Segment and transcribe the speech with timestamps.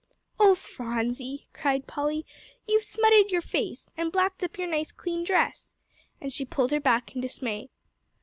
[0.39, 2.25] "Oh, Phronsie!" cried Polly,
[2.67, 5.75] "you've smutted your face, and blacked up your nice clean dress,"
[6.19, 7.69] and she pulled her back in dismay.